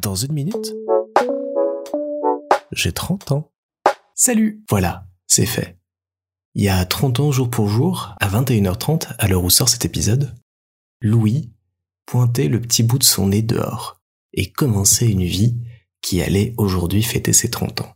[0.00, 0.74] Dans une minute,
[2.72, 3.50] j'ai 30 ans.
[4.14, 5.78] Salut Voilà, c'est fait.
[6.54, 9.84] Il y a 30 ans jour pour jour, à 21h30, à l'heure où sort cet
[9.84, 10.34] épisode,
[11.00, 11.52] Louis
[12.06, 14.00] pointait le petit bout de son nez dehors
[14.32, 15.56] et commençait une vie
[16.00, 17.94] qui allait aujourd'hui fêter ses 30 ans.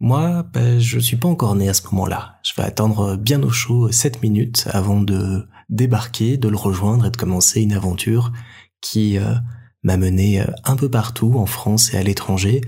[0.00, 2.40] Moi, ben, je suis pas encore né à ce moment-là.
[2.44, 7.10] Je vais attendre bien au chaud 7 minutes avant de débarquer, de le rejoindre et
[7.10, 8.32] de commencer une aventure
[8.80, 9.34] qui euh,
[9.82, 12.60] m'a mené euh, un peu partout en France et à l'étranger,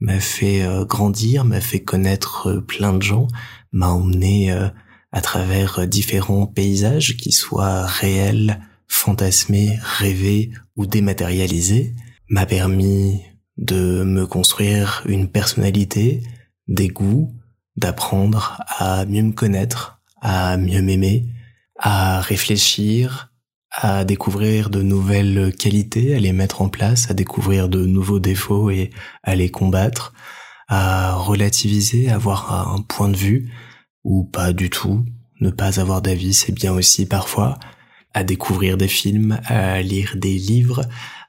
[0.00, 3.28] m'a fait euh, grandir, m'a fait connaître plein de gens,
[3.72, 4.52] m'a emmené
[5.12, 11.94] à travers différents paysages qui soient réels, fantasmés, rêvés ou dématérialisés,
[12.28, 13.20] m'a permis
[13.56, 16.22] de me construire une personnalité,
[16.66, 17.32] des goûts,
[17.76, 21.26] d'apprendre à mieux me connaître, à mieux m'aimer,
[21.78, 23.29] à réfléchir,
[23.72, 28.70] à découvrir de nouvelles qualités, à les mettre en place, à découvrir de nouveaux défauts
[28.70, 28.90] et
[29.22, 30.12] à les combattre,
[30.68, 33.50] à relativiser, avoir un point de vue,
[34.04, 35.04] ou pas du tout,
[35.40, 37.58] ne pas avoir d'avis, c'est bien aussi parfois,
[38.12, 40.82] à découvrir des films, à lire des livres,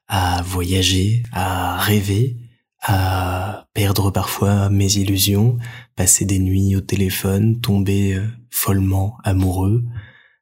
[0.08, 2.38] à voyager, à rêver,
[2.82, 5.58] à perdre parfois mes illusions,
[5.96, 9.84] passer des nuits au téléphone, tomber euh, follement amoureux,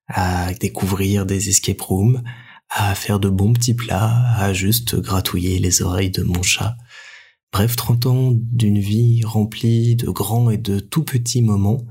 [0.09, 2.21] à découvrir des escape rooms,
[2.69, 6.75] à faire de bons petits plats, à juste gratouiller les oreilles de mon chat.
[7.51, 11.85] Bref, 30 ans d'une vie remplie de grands et de tout petits moments,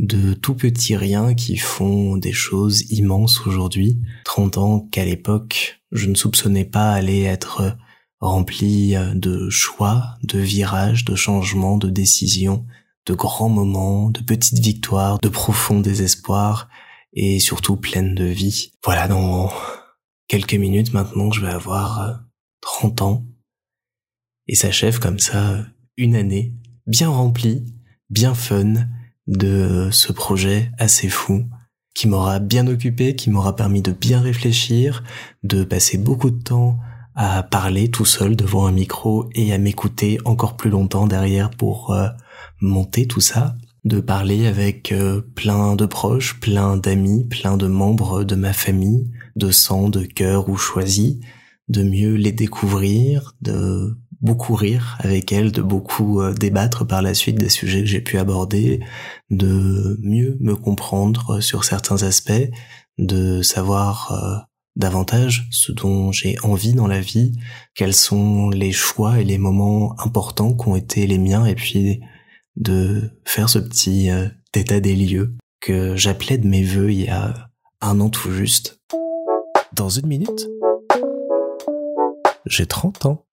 [0.00, 4.00] de tout petits riens qui font des choses immenses aujourd'hui.
[4.24, 7.76] 30 ans qu'à l'époque, je ne soupçonnais pas aller être
[8.20, 12.66] rempli de choix, de virages, de changements, de décisions,
[13.06, 16.68] de grands moments, de petites victoires, de profonds désespoirs,
[17.14, 18.72] et surtout pleine de vie.
[18.84, 19.50] Voilà, dans
[20.28, 22.20] quelques minutes maintenant, je vais avoir
[22.60, 23.26] 30 euh, ans
[24.46, 25.64] et s'achève comme ça
[25.96, 26.54] une année
[26.86, 27.64] bien remplie,
[28.10, 28.74] bien fun
[29.26, 31.48] de ce projet assez fou
[31.94, 35.04] qui m'aura bien occupé, qui m'aura permis de bien réfléchir,
[35.44, 36.78] de passer beaucoup de temps
[37.14, 41.92] à parler tout seul devant un micro et à m'écouter encore plus longtemps derrière pour
[41.92, 42.08] euh,
[42.60, 48.24] monter tout ça de parler avec euh, plein de proches, plein d'amis, plein de membres
[48.24, 51.20] de ma famille, de sang, de cœur ou choisi,
[51.68, 57.12] de mieux les découvrir, de beaucoup rire avec elles, de beaucoup euh, débattre par la
[57.12, 58.80] suite des sujets que j'ai pu aborder,
[59.30, 62.50] de mieux me comprendre sur certains aspects,
[62.96, 64.38] de savoir euh,
[64.76, 67.32] davantage ce dont j'ai envie dans la vie,
[67.74, 72.00] quels sont les choix et les moments importants qui ont été les miens et puis
[72.56, 77.08] de faire ce petit euh, état des lieux que j'appelais de mes voeux il y
[77.08, 77.50] a
[77.80, 78.80] un an tout juste.
[79.72, 80.48] Dans une minute,
[82.46, 83.26] j'ai 30 ans.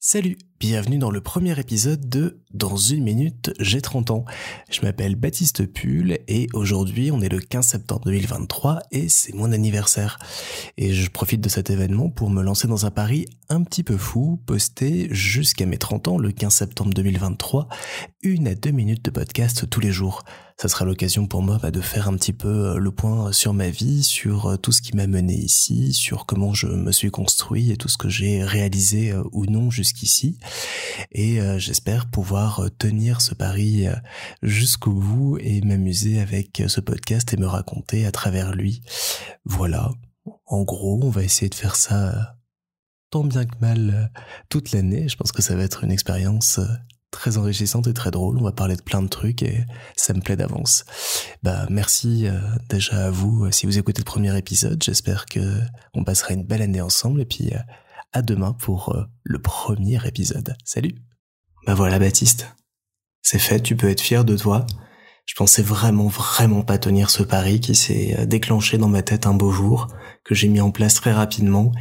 [0.00, 4.24] Salut, bienvenue dans le premier épisode de Dans une minute, j'ai 30 ans.
[4.70, 9.52] Je m'appelle Baptiste Pull et aujourd'hui on est le 15 septembre 2023 et c'est mon
[9.52, 10.18] anniversaire.
[10.76, 13.96] Et je profite de cet événement pour me lancer dans un pari un petit peu
[13.96, 17.68] fou, poster jusqu'à mes 30 ans le 15 septembre 2023,
[18.22, 20.24] une à deux minutes de podcast tous les jours
[20.60, 23.54] ça sera l'occasion pour moi bah, de faire un petit peu euh, le point sur
[23.54, 27.12] ma vie, sur euh, tout ce qui m'a mené ici, sur comment je me suis
[27.12, 30.36] construit et tout ce que j'ai réalisé euh, ou non jusqu'ici.
[31.12, 33.86] Et j'espère pouvoir tenir ce pari
[34.42, 38.82] jusqu'au bout et m'amuser avec ce podcast et me raconter à travers lui.
[39.44, 39.90] Voilà.
[40.46, 42.36] En gros, on va essayer de faire ça
[43.10, 44.10] tant bien que mal
[44.48, 45.08] toute l'année.
[45.08, 46.60] Je pense que ça va être une expérience
[47.10, 48.38] très enrichissante et très drôle.
[48.38, 49.64] On va parler de plein de trucs et
[49.96, 50.84] ça me plaît d'avance.
[51.42, 52.38] Bah merci euh,
[52.68, 54.82] déjà à vous euh, si vous écoutez le premier épisode.
[54.82, 55.60] J'espère que
[55.94, 57.58] on passera une belle année ensemble et puis euh,
[58.12, 60.56] à demain pour le premier épisode.
[60.64, 60.94] Salut.
[61.66, 62.54] Bah voilà Baptiste.
[63.22, 64.66] C'est fait, tu peux être fier de toi.
[65.26, 69.34] Je pensais vraiment vraiment pas tenir ce pari qui s'est déclenché dans ma tête un
[69.34, 69.88] beau jour
[70.24, 71.72] que j'ai mis en place très rapidement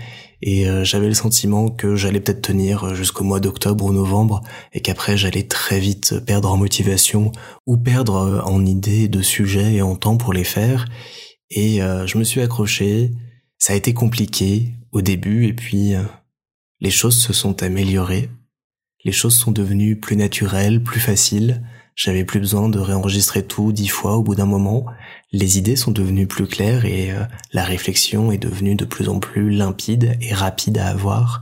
[0.42, 4.42] et euh, j'avais le sentiment que j'allais peut-être tenir euh, jusqu'au mois d'octobre ou novembre
[4.72, 7.32] et qu'après j'allais très vite perdre en motivation
[7.66, 10.86] ou perdre euh, en idées de sujets et en temps pour les faire
[11.50, 13.12] et je me suis accroché
[13.58, 15.94] ça a été compliqué au début et puis
[16.80, 18.30] les choses se sont améliorées
[19.04, 21.62] les choses sont devenues plus naturelles plus faciles
[21.98, 24.86] j'avais plus besoin de réenregistrer tout dix fois au bout d'un moment.
[25.32, 29.20] Les idées sont devenues plus claires et euh, la réflexion est devenue de plus en
[29.20, 31.42] plus limpide et rapide à avoir.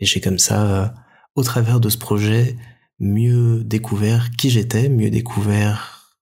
[0.00, 0.88] Et j'ai comme ça, euh,
[1.36, 2.56] au travers de ce projet,
[2.98, 6.18] mieux découvert qui j'étais, mieux découvert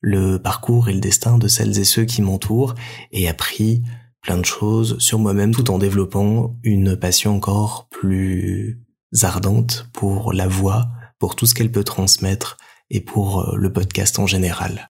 [0.00, 2.76] le parcours et le destin de celles et ceux qui m'entourent
[3.10, 3.82] et appris
[4.24, 8.80] plein de choses sur moi-même tout en développant une passion encore plus
[9.22, 10.88] ardente pour la voix,
[11.18, 12.56] pour tout ce qu'elle peut transmettre
[12.90, 14.90] et pour euh, le podcast en général.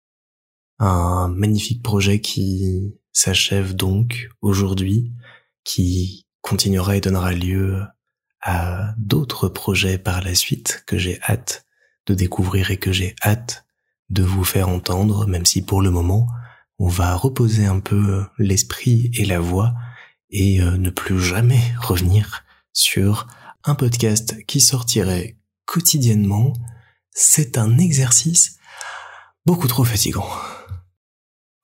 [0.80, 5.12] Un magnifique projet qui s'achève donc aujourd'hui,
[5.64, 7.82] qui continuera et donnera lieu
[8.42, 11.66] à d'autres projets par la suite que j'ai hâte
[12.06, 13.66] de découvrir et que j'ai hâte
[14.10, 16.28] de vous faire entendre, même si pour le moment,
[16.80, 19.74] on va reposer un peu l'esprit et la voix
[20.30, 22.44] et euh, ne plus jamais revenir
[22.74, 23.28] sur
[23.64, 26.54] un podcast qui sortirait quotidiennement.
[27.12, 28.58] C'est un exercice
[29.46, 30.28] beaucoup trop fatigant.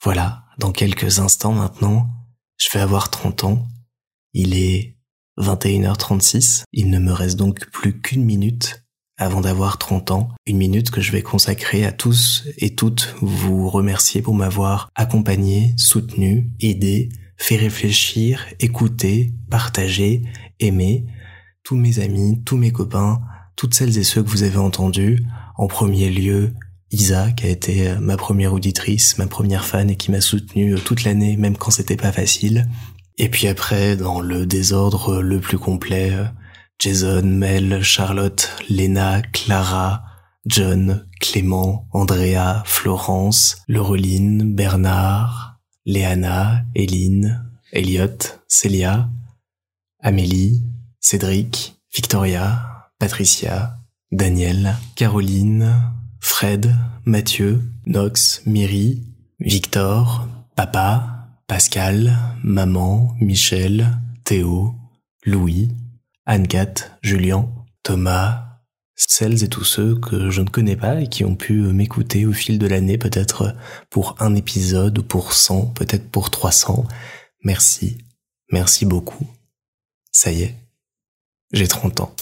[0.03, 2.09] Voilà, dans quelques instants maintenant,
[2.57, 3.67] je vais avoir 30 ans.
[4.33, 4.97] Il est
[5.39, 6.63] 21h36.
[6.71, 8.85] Il ne me reste donc plus qu'une minute
[9.19, 10.29] avant d'avoir 30 ans.
[10.47, 15.73] Une minute que je vais consacrer à tous et toutes vous remercier pour m'avoir accompagné,
[15.77, 20.23] soutenu, aidé, fait réfléchir, écouté, partagé,
[20.59, 21.05] aimé.
[21.63, 23.21] Tous mes amis, tous mes copains,
[23.55, 25.23] toutes celles et ceux que vous avez entendus.
[25.57, 26.53] En premier lieu,
[26.91, 31.03] Isa, qui a été ma première auditrice, ma première fan et qui m'a soutenu toute
[31.03, 32.67] l'année, même quand c'était pas facile.
[33.17, 36.13] Et puis après, dans le désordre le plus complet,
[36.79, 40.01] Jason, Mel, Charlotte, Lena, Clara,
[40.45, 49.09] John, Clément, Andrea, Florence, Laureline, Bernard, Léana, Eline, Elliot, Célia,
[50.01, 50.63] Amélie,
[51.01, 53.75] Cédric, Victoria, Patricia,
[54.13, 55.91] Daniel, Caroline,
[56.21, 56.73] Fred,
[57.03, 59.03] Mathieu, Nox, Miri,
[59.41, 64.75] Victor, Papa, Pascal, Maman, Michel, Théo,
[65.25, 65.69] Louis,
[66.31, 67.49] Anne-Cat, Julien,
[67.81, 68.59] Thomas,
[68.93, 72.33] celles et tous ceux que je ne connais pas et qui ont pu m'écouter au
[72.33, 73.55] fil de l'année, peut-être
[73.89, 76.85] pour un épisode ou pour 100, peut-être pour 300.
[77.43, 77.97] Merci,
[78.51, 79.25] merci beaucoup.
[80.11, 80.55] Ça y est,
[81.51, 82.15] j'ai 30 ans.